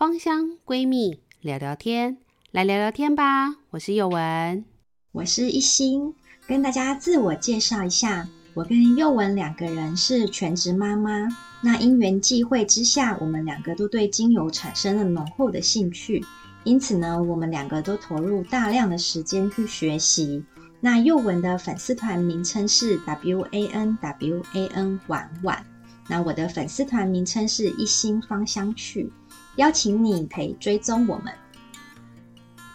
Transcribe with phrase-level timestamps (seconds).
[0.00, 2.16] 芳香闺蜜聊聊天，
[2.52, 3.56] 来聊聊天吧。
[3.68, 4.64] 我是宥雯，
[5.12, 6.14] 我是一心，
[6.46, 8.26] 跟大家自我介绍一下。
[8.54, 11.28] 我跟宥雯两个人是全职妈妈。
[11.60, 16.24] 那因缘际会之下，我们两个都对精油产生了浓厚的兴趣，
[16.64, 20.42] 因此呢，我们两个都投入大量的时间去学习。
[20.80, 25.62] 那宥雯的粉丝团名称是 W A N W A N 婉婉，
[26.08, 29.12] 那我的粉丝团名称是一心芳香趣，
[29.60, 31.30] 邀请你可以追踪我们。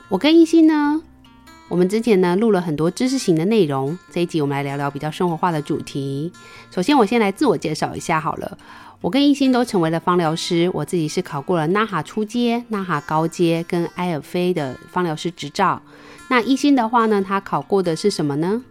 [0.07, 1.01] 我跟一心呢，
[1.67, 6.31] 我们之前呢录了很多知识型的内容，这一集我们来聊聊比较生活化的主题。
[6.69, 8.55] 首先，我先来自我介绍一下好了，
[9.01, 15.81] 我跟一心都成为了芳疗师，我自己是考过了 NAHA 初阶、NAHA 高阶跟埃尔菲的芳疗师执照。
[16.29, 18.61] 那一心的话呢，他考过的是什么呢？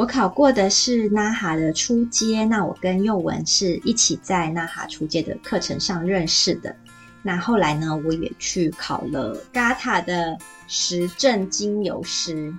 [0.00, 2.46] 我考过的是 NAHA 的初阶。
[2.46, 6.74] 那我跟宥雯是一起在 NAHA 初阶的课程上认识的。
[7.22, 12.50] 那后来呢，我也去考了 GATA 的实证精油师。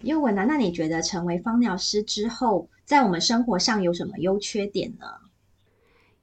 [0.00, 5.06] 宥雯啊，那你觉得成为芳疗师之后，在我们生活上有什么优缺点呢？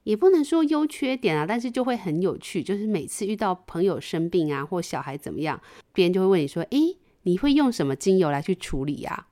[0.02, 2.62] 也不能说优缺点啊，但是就会很有趣。
[2.62, 5.58] 就是每次遇到朋友生病啊，或小孩怎么样，
[5.94, 9.28] 别人就会问你说：“诶，你会用什么精油来去处理呀？”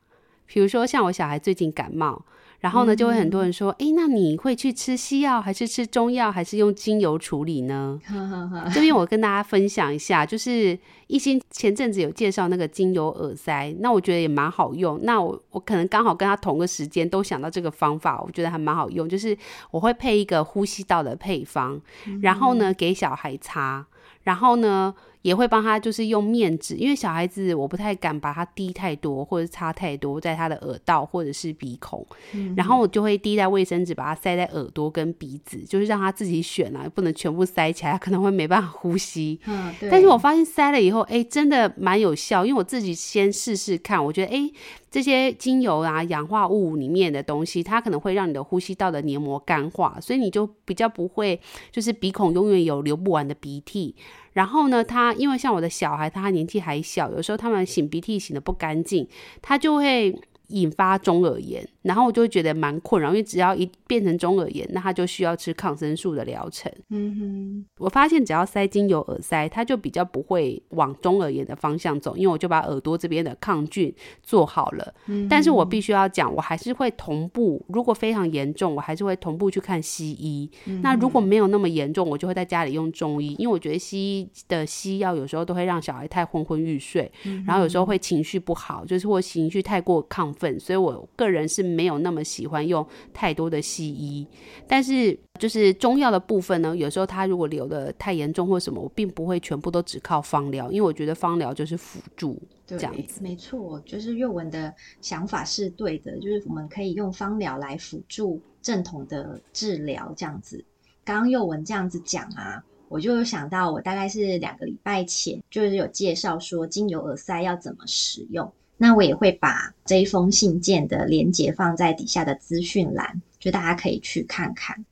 [0.53, 2.23] 比如说像我小孩最近感冒。
[2.61, 7.99] 然后呢，就会很多人说，哎、嗯，那你会去吃西药，还是吃中药，还是用精油处理呢？
[8.73, 15.01] 这边我跟大家分享一下，就是一心前阵子有介绍那个精油耳塞，那我觉得也蛮好用。
[15.03, 19.09] 那我我可能刚好跟他同个时间都想到这个方法，我觉得还蛮好用。
[19.09, 19.37] 就是
[19.73, 21.81] 我会配一个呼吸道的配方，
[22.21, 23.85] 然后呢给小孩擦，
[24.23, 24.95] 然后呢。
[25.23, 39.41] 也会帮他，就是用面纸，因为小孩子我不太敢把它滴太多，或者擦太多在他的耳道或者是鼻孔，嗯、然后我就会滴在卫生纸，把它塞在耳朵跟鼻子，就是让他自己选啊，不能全部塞起来，可能会没办法呼吸。
[39.47, 39.89] 嗯，对。
[39.89, 44.51] 但是我发现塞了以后，哎，真的蛮有效，因为我自己先试试看，我觉得哎，
[44.91, 53.95] 这些精油啊、氧化物里面的东西，它可能会让你的呼吸道的黏膜干化，所以你就比较不会，就是鼻孔永远有流不完的鼻涕。
[54.33, 59.07] 然后呢，他因为像我的小孩，他年纪还小，有时候他们擤鼻涕擤的不干净，
[59.41, 61.69] 他就会引发中耳炎。
[61.83, 66.71] 然后我就会觉得蛮困扰，因为只要一变成中耳炎，那他就需要吃抗生素的疗程。
[66.91, 74.95] 嗯哼，我发现只要塞精油耳塞，他就比较不会往中耳炎的方向走，因为我就把耳朵这边的抗菌做好了。
[75.07, 80.49] 嗯，但是我必须要讲，我还是会同步，如果非常严重，我还是会同步去看西医。
[80.67, 91.72] 嗯，那如果没有那么严重，我就会在家里用中医，因为我觉得西医的西药有时候都会让小孩太昏昏欲睡，嗯，然后有时候会情绪不好，就是或情绪太过亢奋，所以我个人是。
[91.73, 94.27] 没有那么喜欢用太多的西医，
[94.69, 103.21] 但是就是中药的部分呢，有时候它如果流的太严重或什么，我并不会全部都只靠方疗，因为我觉得方疗就是辅助这样子。
[103.23, 110.65] 没错，就是宥雯的想法是对的，就是我们可以用方疗来辅助正统的治疗这样子。
[111.05, 118.53] 刚刚宥雯这样子讲啊，我就想到我大概是两个礼拜前就是有介绍说精油耳塞要怎么使用。
[118.83, 124.85] 那我也会把这一封信件的连接放在底下的资讯栏，就大家可以去看看。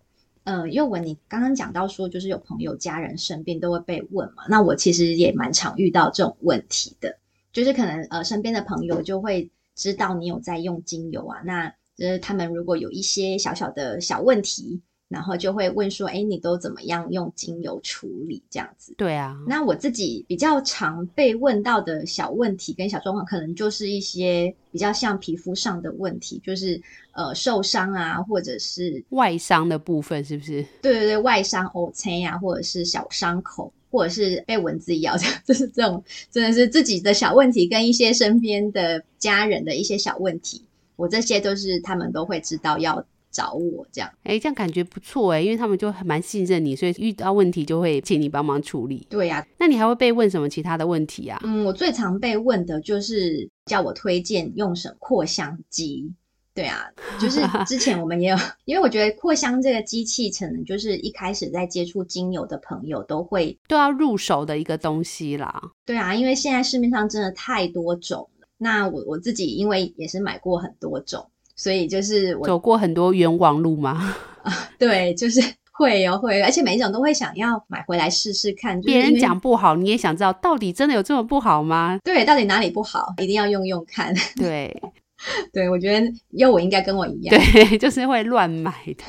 [0.45, 7.19] 呃，宥雯，你刚刚讲到说，就是有朋友家人生病都会被问嘛，那我其实也蛮常遇到这种问题的，
[7.53, 14.81] 就是可能呃身边的朋友就会知道你有在用精油啊，那就是他们如果有一些小小的小问题。
[15.11, 18.95] 然后就会问说，哎，你都怎么样用精油处理这样子？
[18.97, 30.65] 对啊，那我自己比较常被问到的小问题跟小状况，可能就是一些比较像皮肤上的问题，就是呃受伤啊，或者是外伤的部分，是不是？
[30.81, 36.01] 对对对，外伤、瘀青呀，或者是小伤口，或者是被蚊子咬的，就是这种
[36.31, 43.05] 真的是自己的小问题，跟一些身边的家人的一些小问题，我这些都是他们都会知道要。
[43.31, 49.07] 找我这样，哎，这样感觉不错哎，因为他们就蛮信任你，所以遇到问题就会请你帮忙处理。
[49.09, 51.41] 对呀、啊，那你还会被问什么其他的问题啊？
[51.45, 56.13] 嗯，我最常被问的就是叫我推荐用什么扩香机。
[56.53, 56.85] 对啊，
[57.21, 65.71] 就是 之前我们也有，因为我觉得扩香这个机器，可能就是一开始在接触精油的朋友都会都要入手的一个东西啦。
[65.87, 68.49] 对啊，因为现在市面上真的太多种了。
[68.59, 71.31] 那我我自己因为也是买过很多种。
[71.61, 74.17] 所以就是我走过很多冤枉路吗？
[74.45, 75.39] 啊，对，就是
[75.73, 78.81] 会有会，而且每一种都会想要买回来试试看。
[78.81, 81.99] 别人讲不好，你也想知道到底真的有这么不好吗？
[82.03, 84.15] 对，到底哪里不好，一定要用用看。
[84.37, 84.75] 对，
[85.53, 89.05] 对，我觉得又我应该跟我一样，对， 就是会乱买的。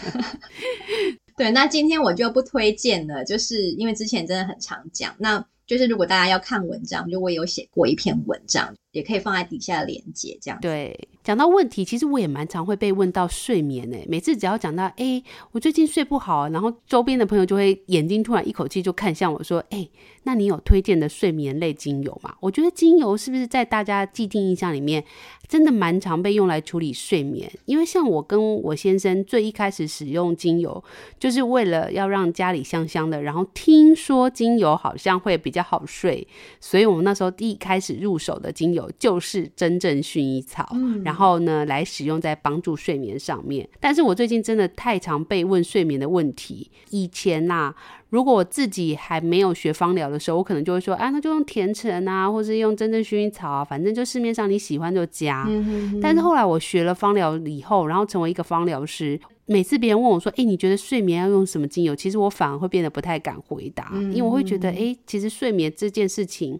[1.37, 5.15] 对，那今天我就不推荐了，就是因为之前真的很常讲。
[5.19, 10.59] 那就是如果大家要看文章，就我有写过一篇文章，也可以放在底下连接，这样。
[10.59, 14.05] 对，讲到问题，其实我也蛮常会被问到睡眠诶。
[14.09, 15.23] 每次只要讲到，哎，
[15.53, 19.87] 我最近睡不好，然后周边的朋友就会眼睛突然一口气就看向我说，哎，
[20.23, 22.35] 那你有推荐的睡眠类精油吗？
[22.41, 25.01] 我觉得精油是不是在大家既定印象里面，
[25.47, 27.49] 真的蛮常被用来处理睡眠？
[27.63, 30.83] 因为像我跟我先生最一开始使用精油，
[31.17, 36.27] 就是为了要让家里香香的，然后听说精油好像会比较好睡，
[36.59, 43.67] 所以我们那时候第一开始入手的精油就是真正薰衣草，嗯，然后呢来使用在帮助睡眠上面。
[43.79, 47.75] 但是我最近真的太常被问睡眠的问题，以前呐、啊。
[48.11, 55.45] 如果我自己还没有学芳疗的时候，我可能就会说，啊，那就用甜橙啊，或是用真正薰衣草啊，反正就市面上你喜欢就加。
[55.47, 55.99] 嗯、哼哼。
[56.01, 59.17] 但是后来我学了芳疗以后，然后成为一个芳疗师，
[59.51, 61.95] 每次别人问我说，哎，你觉得睡眠要用什么精油？
[61.95, 63.91] 其实我反而会变得不太敢回答。
[63.93, 66.59] 因为我会觉得，哎，其实睡眠这件事情。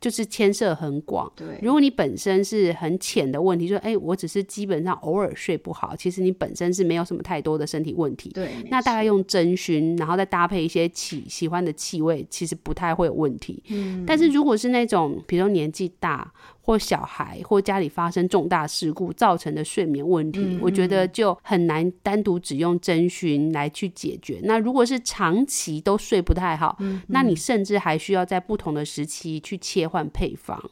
[0.00, 1.58] 就是牵涉很广，对。
[1.60, 8.48] 如果你本身是很浅的问题，说，哎，我只是基本上偶尔睡不好，其实你本身是没有什么太多的身体问题，对。
[8.70, 13.60] 那大概用真熏，然后再搭配一些喜喜欢的气味，其实不太会有问题。
[13.70, 14.04] 嗯。
[14.06, 16.32] 但是如果是那种，比如说年纪大。
[16.68, 24.38] 或小孩或家里发生重大事故造成的睡眠问题，嗯、我觉得就很难单独只用真薰来去解决。
[24.42, 30.62] 那如果是长期都睡不太好，嗯、那你甚至还需要在不同的时期去切换配方。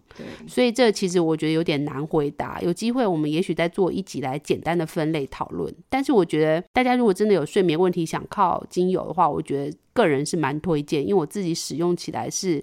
[0.46, 2.60] 所以这其实我觉得有点难回答。
[2.60, 5.74] 有机会我们也许再做一集来简单的分类讨论。
[5.88, 12.62] 但是我觉得大家如果真的有睡眠问题想靠精油的话，我觉得个人是蛮推荐，因为我自己使用起来是。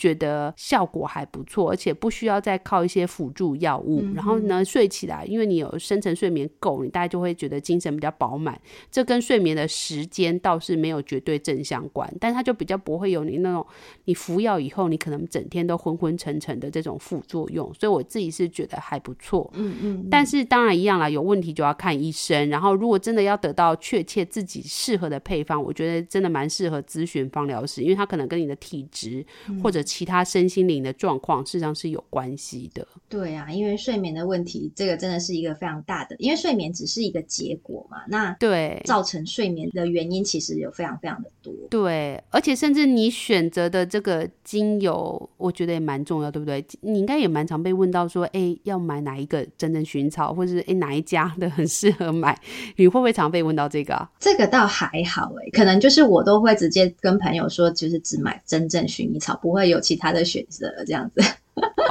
[0.00, 4.00] 觉得效果还不错，而且不需要再靠一些辅助药物。
[4.02, 8.58] 嗯、然后呢，睡起来，因为你有深层睡眠够，你大概就会觉得精神比较饱满。
[8.90, 13.66] 这跟睡眠的时间倒是没有绝对正相关，但它就比较不会有你那种
[14.06, 17.70] 你服药以后，你可能整天都昏昏沉沉的这种副作用。
[17.74, 19.50] 所以我自己是觉得还不错。
[19.52, 20.08] 嗯嗯。
[20.10, 22.48] 但是当然一样啦，有问题就要看医生。
[22.48, 29.22] 然后如果真的要得到确切自己适合的配方，我觉得真的蛮适合咨询方疗师，因为他可能跟你的体质
[29.62, 29.84] 或者。
[29.90, 32.86] 其他身心灵的状况，事实上是有关系的。
[33.08, 37.98] 对啊，因为睡眠的问题，这个真的是一个非常大的，因为睡眠只是一个结果嘛。
[38.06, 41.52] 那对造成睡眠的原因，其实有非常非常的多。
[41.68, 46.64] 对，而且甚至你选择的这个精油，我觉得也蛮重要，对不对？
[46.82, 52.38] 你应该也蛮常被问到说，哎，要买哪一个真正薰衣草，或者是哎哪一家的很适合买？
[52.76, 54.08] 你会不会常被问到这个啊？
[54.20, 59.79] 这个倒还好哎，可能就是我都会直接跟朋友说，就是只买真正薰衣草，不会有。
[59.80, 61.20] 其他的选择这样子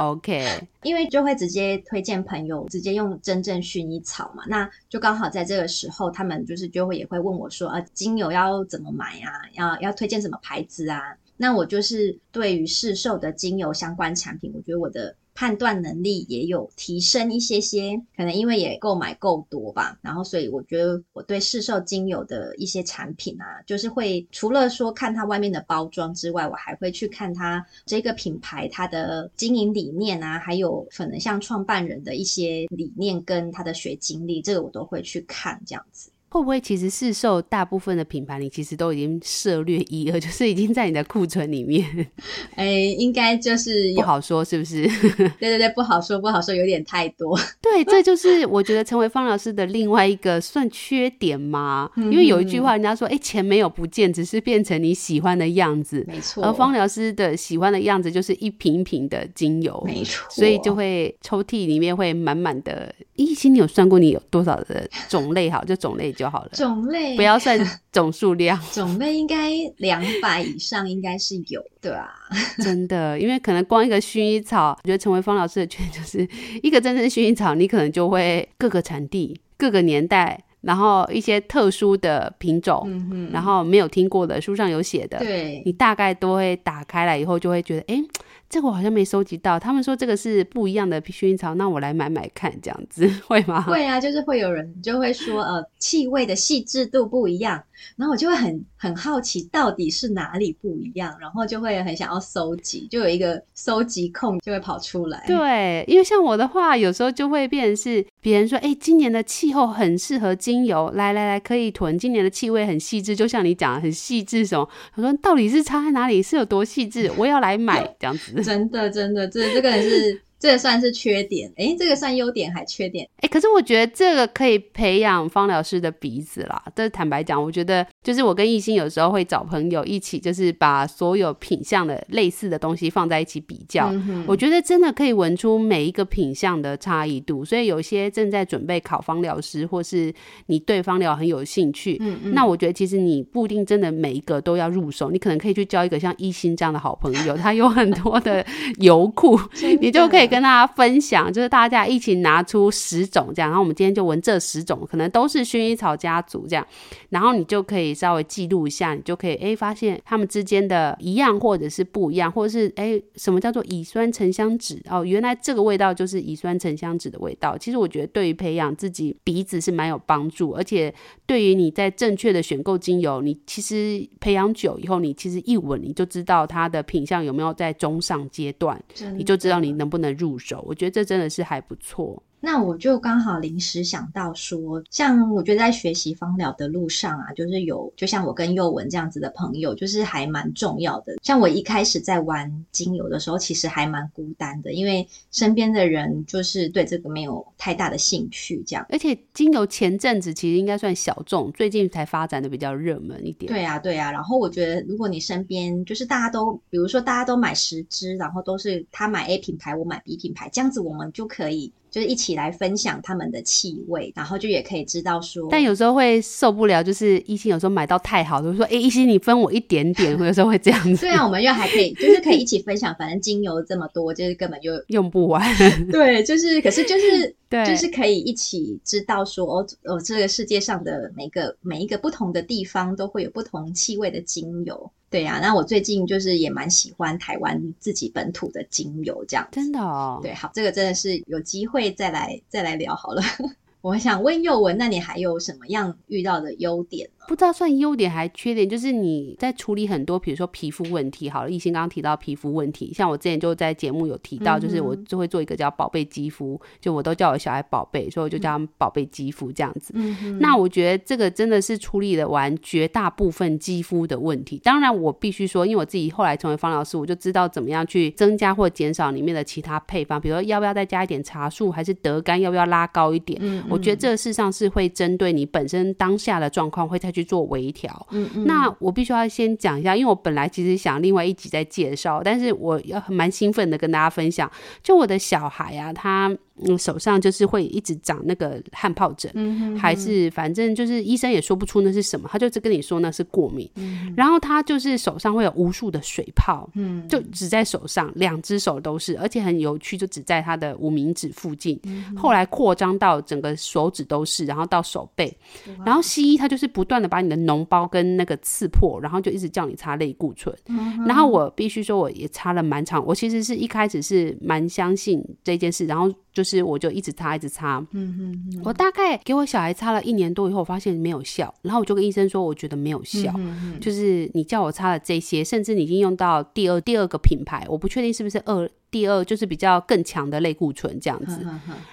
[0.00, 0.46] ，OK，
[0.82, 9.30] 因为就会直接推荐朋友直接用真正薰衣草嘛，那就刚好在这个时候，他们就是就会也会问我说，啊，精油要怎么买啊？
[9.54, 11.16] 要要推荐什么牌子啊？
[11.36, 15.14] 那我就是对于市售的精油相关产品，我觉得我的。
[15.40, 36.10] 判断能力也有提升一些些，可能因为也购买够多吧，然后所以我觉得我对市售精油的一些产品啊，就是会除了说看它外面的包装之外，我还会去看它这个品牌它的经营理念啊，还有可能像创办人的一些理念跟他的学经历，这个我都会去看这样子。
[36.30, 41.84] 会不会其实市售大部分的品牌，你其实都已经涉略一二， 就是已经在你的库存里面？
[42.54, 44.86] 哎，应该就是不好说，是不是？
[45.40, 47.36] 对对对，不好说，不好说，有点太多。
[47.60, 51.90] 对，这就是我觉得成为芳疗师的另外一个算缺点嘛。
[51.96, 56.04] 因为有一句话，人家说，哎，钱没有不见，只是变成你喜欢的样子。
[56.06, 56.44] 没错。
[56.44, 59.82] 而芳疗师的喜欢的样子，就是一瓶一瓶的精油。
[59.84, 60.24] 没错。
[60.30, 62.94] 所以就会抽屉里面会满满的。
[63.16, 65.50] 一心，你有算过你有多少的种类？
[65.50, 66.14] 好，就种类。
[66.20, 67.16] 就好了，种类。
[67.16, 67.58] 不要算
[67.90, 72.10] 总数量，种类应该两百以上应该是有的啊，
[72.62, 76.28] 真的，因为可能光一个薰衣草，我觉得成为方老师的圈就是
[76.62, 83.30] 一个真正薰衣草，你可能就会各个产地、各个年代，然后一些特殊的品种，嗯、哼。
[83.32, 88.04] 然后没有听过的，书上有写的，对，你大概都会打开来以后就会觉得，哎。
[88.50, 93.62] 这个我好像没收集到，他们说这个是不一样的薰衣草，那我来买买看，这样子 会吗？
[93.62, 97.62] 会啊，就是会有人就会说，呃，气味的细致度不一样，
[97.94, 105.22] 然后我就会很很好奇到底是哪里不一样，然后就会很想要收集，就有一个收集控就会跑出来。
[105.28, 111.98] 对，因为像我的话，有时候就会变成是别人说，哎，今年的气候很适合精油，来来来，可以囤。
[111.98, 118.42] 今年的气味很细致，就像你讲的很细致什么，他说到底是差在哪里，是有多细致，我要来买这样子。
[118.42, 123.06] 真的，真的，这这个人是这个算是缺点，哎，这个算优点还缺点？
[123.20, 126.62] 哎，可是我觉得这个可以培养芳疗师的鼻子啦。
[126.74, 133.90] 这坦白讲，我觉得就是我跟艺兴有时候会找朋友一起，就是把所有品相的类似的东西放在一起比较。
[133.92, 137.44] 嗯、我觉得真的可以闻出每一个品相的差异度。
[137.44, 140.10] 所以有些正在准备考芳疗师，或是
[140.46, 148.42] 你对芳疗很有兴趣，嗯嗯，那我觉得其实你不一定真的每一个都要入手，你可能可以去交一个像艺兴这样的好朋友，他有很多的
[148.78, 149.38] 油库，
[149.82, 150.29] 你就可以。
[150.30, 156.64] 跟大家分享，就是大家一起拿出十种这样，然后我们今天就闻这十种，可能都是薰衣草家族这样，
[157.08, 167.58] 然后你就可以稍微记录一下，你就可以哎发现它们之间的一样或者是不一样，或者是哎什么叫做乙酸沉香酯哦，原来这个味道就是乙酸沉香酯的味道。
[167.58, 170.94] 其实我觉得对于培养自己鼻子是蛮有帮助，而且
[171.26, 178.80] 对于你在正确的选购精油，你其实培养久以后，你其实一闻你就知道它的品相有没有在中上阶段，
[179.16, 182.22] 你就知道你能不能入手，我觉得这真的是还不错。
[182.40, 191.16] 那我就刚好临时想到说，像我觉得在学习芳疗的路上啊，就是有就像我跟佑文这样子的朋友，就是还蛮重要的。
[191.22, 198.86] 像我一开始在玩精油的时候，其实还蛮孤单的，因为身边的人就是对这个没有太大的兴趣，这样。
[198.88, 203.52] 而且精油前阵子其实应该算小众，最近才发展的比较热门一点。
[203.52, 204.10] 对啊，对啊。
[204.10, 211.70] 然后我觉得，如果你身边就是大家都，比如说大家都买十支，然后都是他买 A 品牌，我买 B 品牌，这样子我们就可以。
[211.90, 220.96] 就是一起来分享他们的气味，然后就也可以知道说，但有时候会受不了，就是一心有时候买到太好了，就说哎，一心你分我一点点，有时候会这样子。
[220.96, 225.42] 虽然我们又还可以，就是可以一起分享，反正精油这么多，就是根本就用不完。
[225.90, 234.90] 对，就是，可是就是，对，就是可以一起知道说，哦哦，这个世界上的每个每一个不同的地方都会有不同气味的精油。
[235.10, 240.20] 对呀、啊，那我最近就是也蛮喜欢台湾自己本土的精油，这样真的哦。
[240.22, 243.20] 对，好，这个真的是有机会再来再来聊好了。
[243.82, 247.19] 我想问佑文，那你还有什么样遇到的优点呢？
[247.30, 251.30] 不知道算优点还缺点，就是你在处理很多，比如说皮肤问题。
[251.30, 259.92] 好了，艺兴刚刚提到皮肤问题，像我之前就在节目有提到，就是我就会做一个叫宝贝肌肤，就我都叫我小孩宝贝，所以我就叫他们宝贝肌肤这样子。
[259.94, 260.40] 嗯。
[260.40, 264.60] 那我觉得这个真的是处理了完绝大部分肌肤的问题。
[264.64, 273.38] 当然，我必须说，因为我自己后来成为方老师，我就知道怎么样去增加或减少里面的其他配方，比如说要不要再加一点茶树，还是德干要不要拉高一点。
[273.40, 273.62] 嗯。
[273.70, 278.06] 我觉得这个事实上是会针对你本身当下的状况，会再去做微调。
[278.10, 284.50] 嗯嗯，那我必须要先讲一下，因为我本来其实想另外一集再介绍，但是我要蛮兴奋的跟大家分享，
[284.82, 286.36] 就我的小孩啊，他。
[286.66, 293.70] 嗯，手上就是会一直长那个汗疱疹，嗯、还是反正就是医生也说不出那是什么，他就是跟你说那是过敏。
[293.76, 301.78] 嗯、然后他就是手上会有无数的水泡，嗯，就只在手上，两只手都是，而且很有趣，就只在他的无名指附近。
[301.84, 305.36] 嗯、后来扩张到整个手指都是，然后到手背。
[305.84, 310.54] 然后西医他就是不断的把你的脓包跟那个刺破，然后就一直叫你擦类固醇。
[310.66, 316.12] 嗯、然后我必须说，我也擦了蛮长，我其实是一开始是蛮相信这件事，然后。
[316.32, 323.32] 就是我就一直擦一直擦，嗯嗯嗯，我大概给我小孩擦了一年多以后，我发现没有效，然后我就跟医生说，我觉得没有效，
[323.80, 328.68] 就是你叫我擦了这些，甚至你已经用到第二第二个品牌，我不确定是不是二。
[328.90, 331.46] 第二就是比较更强的类固醇这样子，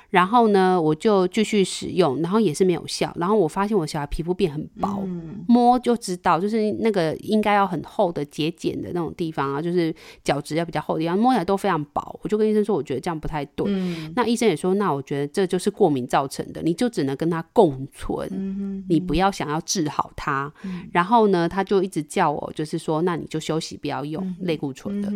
[0.09, 12.19] 然后呢，我就继续使用，然后也是没有效，然后我发现我小孩皮肤变很薄，嗯、摸就知道，就是那个应该要很厚的节俭的那种地方啊，就是角质要比较厚的地方，摸起来都非常薄。
[12.23, 13.67] 我就跟医生说，我觉得这样不太对。
[13.69, 20.51] 嗯、那医生也说，那我觉得这就是过敏造成的，你就只能跟他共存，嗯、你不要想要治好他。
[20.63, 25.13] 嗯、然后呢，他就一直叫我，就是说，那你就休息，不要用类固醇的。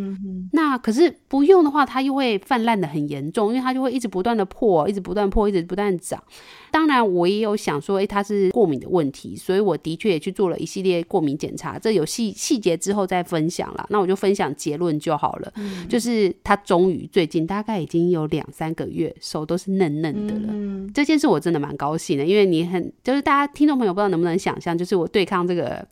[0.54, 1.72] 那可是不用的。
[1.72, 6.22] 话它又会泛滥的很严重，因为它就会一直不断的破，一直不断破，一直不断长。
[6.70, 11.80] 当然，我也有想说，诶，它是过敏的问题，所以我的确也去做了一系列过敏检查。
[11.80, 15.54] 这有细细节之后再分享了，那我就分享结论就好了。
[15.56, 20.48] 嗯、就是他终于最近大概已经有两三个月，手都是嫩嫩的了。
[20.52, 25.86] 嗯、这件事我真的蛮高兴的，因为你很就是大家听众朋友不知道能不能想象，就是我对抗这个。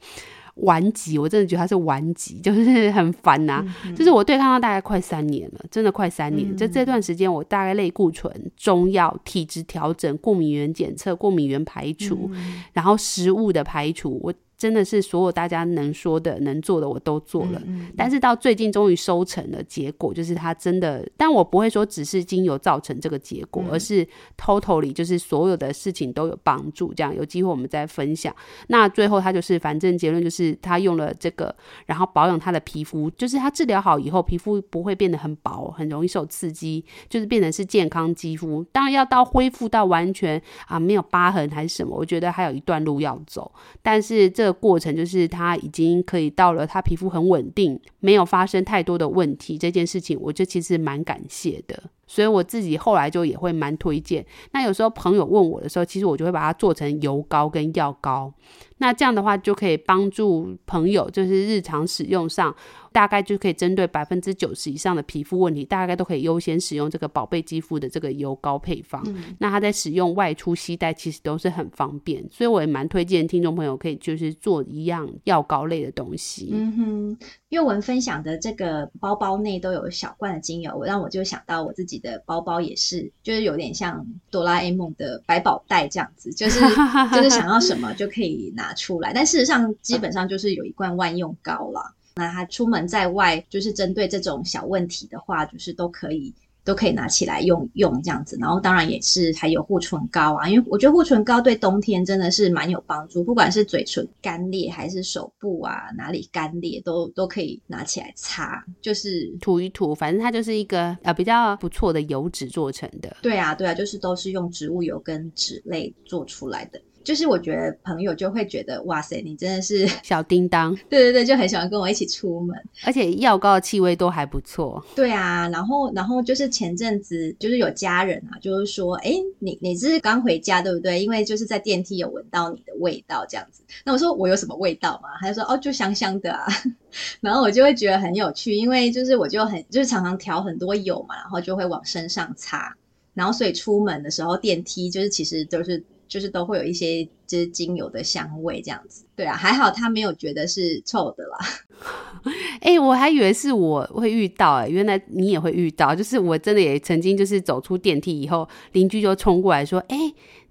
[0.63, 3.75] 顽疾，我真的觉得它是顽疾， 就是很烦呐、啊。
[3.85, 6.53] 嗯、就是我对抗了大概快三年了，真的快三年。
[6.57, 17.61] 就、这段时间，我大概类固醇、中药、体质调整、过敏原检测、过敏原排除，嗯、然后食物的排除，我真的是所有大家能说的、能做的我都做了。
[17.65, 24.05] 嗯嗯、但是到最近终于收成了结果，就是它真的，但我不会说只是精油造成这个结果，嗯、而是
[24.37, 26.93] totally 就是所有的事情都有帮助。
[26.93, 28.35] 这样有机会我们再分享。
[28.67, 38.61] 那最后他就是，反正结论就是他用了这个，然后保养他的皮肤，就是他治疗好以后，皮肤不会变得很薄，很容易受刺激，就是变成是健康肌肤。
[38.73, 43.49] 当然要到恢复到完全啊没有疤痕还是什么，我觉得还有一段路要走。
[43.81, 49.57] 但是这过程就是他已经可以到了，他皮肤很稳定，没有发生太多的问题。
[49.57, 51.81] 这件事情，我就其实蛮感谢的。
[52.07, 54.25] 所以我自己后来就也会蛮推荐。
[54.51, 58.33] 那有时候朋友问我的时候，其实我就会把它做成油膏跟药膏。
[58.79, 62.53] 那这样的话就可以帮助朋友，就是日常使用上，
[62.91, 69.03] 大概就可以针对百分之九十以上的皮肤问题，大概都可以优先使用这个宝贝肌肤的这个油膏配方。
[69.07, 76.49] 嗯、那它在使用外出携带其实都是很方便，所以我也蛮推荐听众朋友可以就是做一样药膏类的东西。
[76.53, 77.17] 嗯哼，
[77.49, 86.59] 宥雯分享的这个包包内都有小罐的精油，让我就想到我自己的包包也是，就是有点像哆啦 A 梦的百宝袋这样子，就是
[87.11, 89.11] 就是想要什么就可以拿出来。
[89.13, 91.95] 但事实上，基本上就是有一罐万用膏了。
[92.15, 96.33] 那他出门在外，就是针对这种小问题的话，就是都可以。
[96.63, 113.17] 都可以拿起来用用这样子，然后当然也是还有护唇膏啊，因为我觉得护唇膏对冬天真的是蛮有帮助，不管是嘴唇干裂还是手部啊哪里干裂，都都可以拿起来擦，就是涂一涂，反正它就是一个呃比较不错的油脂做成的。
[113.21, 116.79] 对啊，对啊，就是都是用植物油跟脂类做出来的。
[117.03, 124.83] 就是我觉得朋友就会觉得哇塞，你真的是 小叮当， 对对对，就很喜欢跟我一起出门，而且药膏的气味都还不错。
[124.95, 131.01] 对啊，然后然后就是前阵子就是有家人啊，就是说，哎，你你是刚回家对不对？
[131.01, 133.63] 因为就是在电梯有闻到你的味道这样子。
[133.83, 135.09] 那我说我有什么味道吗？
[135.21, 136.45] 他就说哦，就香香的啊。
[137.21, 142.75] 然后我就会觉得很有趣，因为就是我就很就是常常调很多油嘛，然后就会往身上擦，
[143.13, 145.83] 然后所以出门的时候电梯就是其实都是。
[146.09, 151.37] 就是都会有一些就是精油的香味这样子，对啊，还好他没有觉得是臭的啦。
[152.59, 155.95] 哎、我还以为是我会遇到、欸，哎，原来你也会遇到。
[155.95, 159.97] 就是我真的也曾经就是走出电梯以后，邻居就冲过来说：“哎、”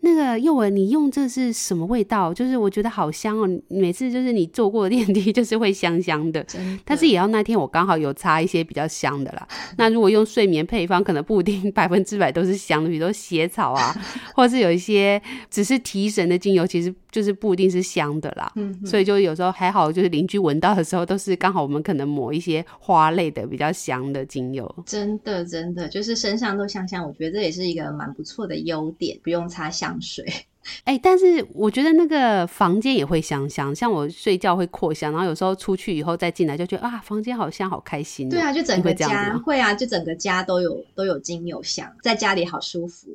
[0.01, 2.33] 那个幼文，你用这是什么味道？
[2.33, 6.43] 就是我觉得好香哦，每次就是你坐过的电梯就是会香香的。
[6.45, 6.61] 的。
[6.85, 9.47] 但是也要那天我刚好有擦一些比较香的啦。
[9.77, 13.95] 那如果用睡眠配方，可能不一定 百分之百都是香的，比如说血草啊，
[14.35, 15.21] 或是有一些
[15.51, 18.53] 只是提神的精油，其实就是不一定是香的啦。
[18.55, 18.79] 嗯。
[18.87, 24.73] 所以就有时候还好，就是邻居闻到的时候，都是刚好我们可能抹一些花类的比较香的精油。
[24.87, 29.79] 真的，真的，就是身上都香香，我觉得这也是一个蛮不错的优点，不用擦香。
[29.89, 30.27] 香水，
[30.85, 38.31] 哎、欸，但是我觉得那个房间也会香香，像我睡觉会扩香，然后有时候出去以后再进来就觉得啊，房间好香，好开心、喔。
[38.31, 43.09] 对啊，就整个家会，会啊，就整个家都有都有精油香，在家里好舒服。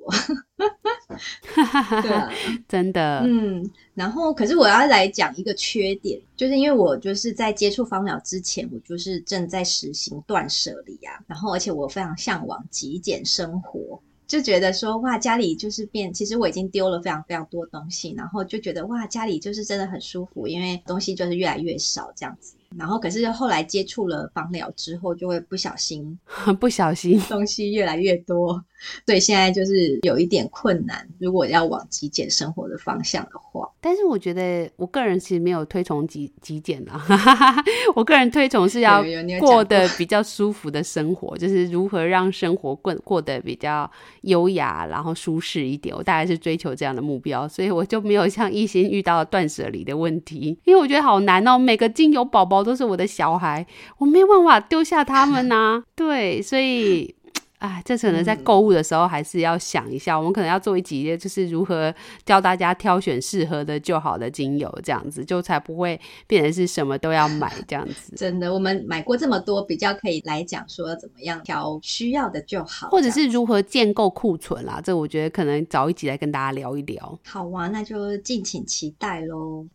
[2.01, 2.31] 对啊，
[2.67, 3.69] 真的，嗯。
[3.93, 14.01] 然后，可是我要来讲一个缺点，就是因为我就是在接触芳疗之前，我就是正在实行断舍离啊，然后而且我非常向往极简生活。
[14.33, 22.55] 就觉得说哇，家里就是变，其实我已经丢了非常非常多东西，然后就觉得哇，家里就是真的很舒服，因为东西就是越来越少这样子。
[22.77, 26.17] 然后可是后来接触了芳疗之后，就会不小心，
[26.59, 28.63] 不小心东西越来越多，
[29.05, 31.07] 所以现在就是有一点困难。
[31.19, 37.05] 如果要往极简生活的方向的话，但是我觉得我个人其实没有推崇极极简啦，
[37.95, 39.03] 我个人推崇是要
[39.39, 43.89] 过得比较舒服的生活，就是如何让生活过过得比较
[44.21, 45.95] 优雅，然后舒适一点。
[45.95, 52.62] 我大概是追求这样的目标，所以我就没有像一心遇到断舍离的问题，因为我觉得好难哦，每个精油宝宝。
[52.63, 53.65] 都是我的小孩，
[53.97, 55.83] 我没有办法丢下他们呐、啊。
[55.95, 57.13] 对，所以，
[57.59, 60.15] 哎，这可能在购物的时候还是要想一下。
[60.15, 61.93] 嗯、我们可能要做一集，就是如何
[62.25, 65.97] 教大家挑选适合的就好的精油，这样子就才不会
[66.27, 68.13] 变成是什么都要买这样子。
[68.17, 74.81] 真的，我们买过这么多，比较可以来讲说怎么样挑需要的就好，或者是如何建构库存啦。
[74.83, 77.17] 这我觉得可能找一集来跟大家聊一聊。
[77.25, 79.65] 好啊，那就敬请期待喽。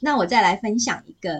[0.00, 1.30] 那我再来分享一个。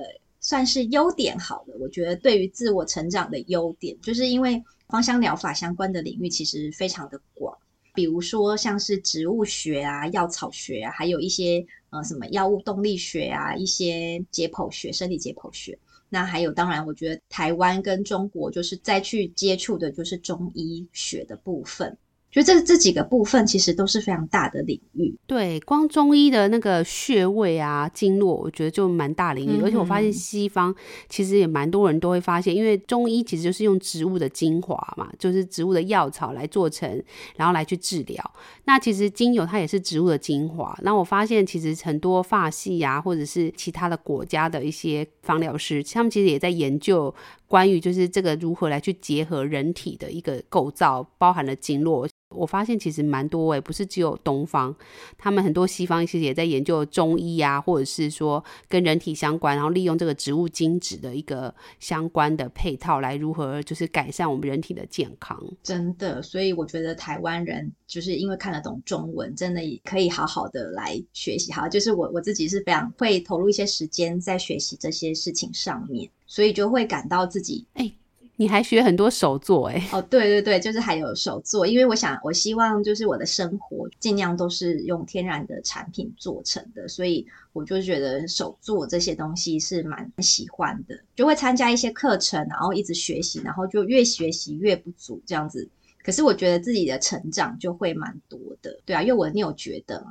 [0.44, 7.56] 算是优点好了，我觉得对于自我成长的优点，就是因为芳香疗法相关的领域其实非常的广，
[7.94, 15.78] 比如说像是植物学啊、药草学啊，还有一些呃什么药物动力学啊、一些解剖学、生理解剖学。
[16.10, 21.96] 那还有，当然我觉得台湾跟中国就是再去接触的就是中医学的部分。
[22.34, 25.16] 就这这几个部分其实都是非常大的领域。
[25.24, 29.60] 对，光中医的那个穴位啊、经络，我觉得就蛮大领域。
[29.60, 30.74] 嗯、而且我发现西方
[31.08, 37.00] 其实也蛮多人都会发现，因为中医其实就是用植物的精华嘛，就是植物的药草来做成，
[37.36, 38.32] 然后来去治疗。
[38.64, 40.76] 那其实精油它也是植物的精华。
[40.82, 47.14] 那我发现其实很多发系啊，或者是其他的国家的一些芳疗师，他们其实也在研究
[47.46, 52.08] 关于就是这个如何来去结合人体的一个构造，包含了经络。
[52.34, 54.74] 我发现其实蛮多诶，不是只有东方，
[55.16, 65.38] 他们很多西方其实也在研究中医啊，或者是说跟人体相关，然后利用这个植物精子的一个相关的配套来如何就是改善我们人体的健康。
[65.62, 71.52] 真的，所以我觉得台湾人就是因为看得懂中文，真的也可以好好的来学习。
[71.52, 77.84] 好，就是我我自己是非常会投入一些时间在学习这些事情上面，所以就会感到自己哎。
[77.84, 77.94] 欸
[78.36, 79.96] 你还学很多手作哎、欸？
[79.96, 95.68] 哦，对对对，就是还有手作，因为我想，我希望就是我的生活尽量都是用天然的产品做成的，所以我就觉得手作这些东西是蛮喜欢的，就会参加一些课程，然后一直学习，然后就越学习越不足这样子。
[96.02, 100.10] 可是我觉得自己的成长就会蛮多的，对啊，因为我你有觉得吗？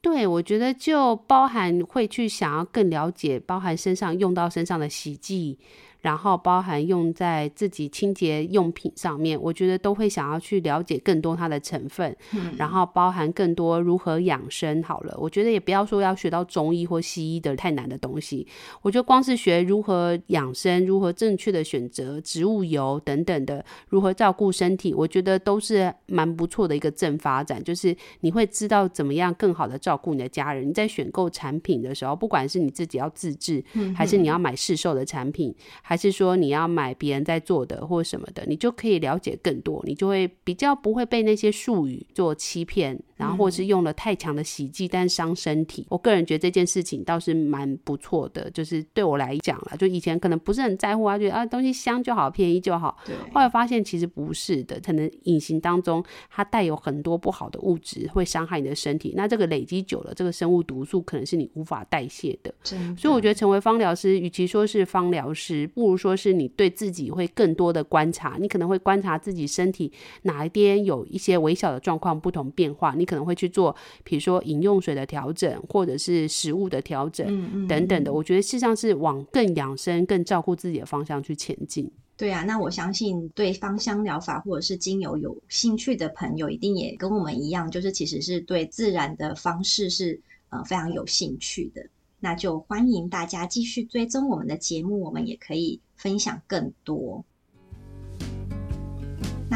[0.00, 5.58] 对，我觉得就包含会去想要更了解，包含身上用到身上的洗剂。
[6.06, 14.80] 然后包含用在自己清洁用品上面，我觉得都会想要去了解更多它的成分，嗯、然后包含更多如何养生。
[14.84, 18.46] 好了，我觉得也不要说要学到中医或西医的太难的东西，
[18.82, 27.60] 我觉得光是学如何养生，如何正确的选择植物油等等的，如何照顾身体，我觉得都是蛮不错的一个正发展。
[27.64, 30.68] 就是你会知道怎么样更好的照顾你的家人。
[30.68, 43.02] 你在选购产品的时候，不管是你自己要自制，嗯、还是你要买市售的产品，还还是说你要买别人在做的或什么的，你就可以了解更多，你就会比较不会被那些术语做欺骗。
[43.16, 45.86] 然后或是用了太强的洗剂，但伤身体。
[45.88, 52.98] 我个人觉得这件事情倒是蛮不错的，就是对我来讲啦，就以前可能不是很在乎啊，觉得啊东西香就好，便宜就好。
[53.06, 53.14] 对。
[53.32, 59.14] 后来发现其实不是的，可能隐形当中它带有很多不好的物质，会伤害你的身体。
[59.16, 62.54] 那这个累积久了，这个生物毒素可能是你无法代谢的。
[62.62, 63.00] 真的。
[63.00, 68.36] 所以我觉得成为芳疗师，与其说是芳疗师，不如说是你对自己会更多的观察。
[68.38, 69.90] 你可能会观察自己身体
[70.22, 73.05] 哪一边有一些微小的状况不同变化，你。
[73.06, 78.12] 可能会去做，比如说饮用水的调整，或者是食物的调整，等等的。
[78.12, 81.90] 我觉得事实上是往更养生、更照顾自己的方向去前进。
[82.18, 91.86] 对啊，那我相信对芳香疗法或者是精油有兴趣的朋友，一定也跟我们一样，就是其实是对自然的方式是呃非常有兴趣的。
[92.18, 97.22] 那就欢迎大家继续追踪我们的节目，我们也可以分享更多。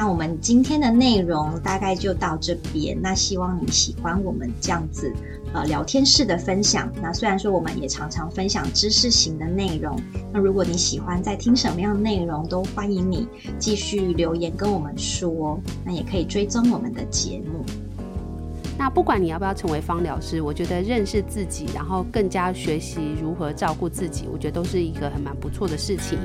[0.01, 2.99] 那我们今天的内容大概就到这边。
[3.03, 5.13] 那希望你喜欢我们这样子
[5.53, 6.91] 呃聊天式的分享。
[7.03, 9.95] 那虽然说我们也常常分享知识型的内容，
[10.33, 15.61] 那如果你喜欢在听什么样的内容，都欢迎你继续留言跟我们说。
[15.85, 17.63] 那也可以追踪我们的节目。
[18.81, 26.19] 那不管你要不要成为芳疗师，我觉得认识自己，然后更加学习如何照顾自己，我觉得都是一个很蛮不错的事情。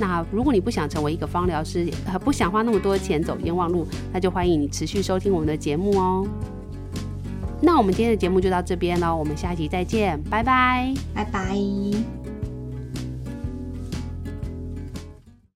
[0.00, 6.26] 那如果你不想成为一个芳疗师，呃，不想花那么多钱走冤枉路，那就欢迎你持续收听我们的节目哦。
[7.60, 12.17] 那我们今天的节目就到这边喽，我们下期再见，拜拜，拜拜。